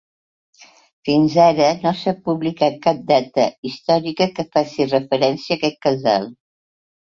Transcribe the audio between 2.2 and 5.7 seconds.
publicat cap data històrica que faci referència a